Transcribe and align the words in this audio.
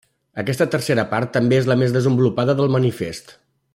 Aquesta 0.43 0.65
tercera 0.75 1.03
part 1.11 1.31
també 1.35 1.59
és 1.63 1.69
la 1.73 1.77
més 1.83 1.93
desenvolupada 1.99 2.57
del 2.63 2.73
Manifest. 2.79 3.37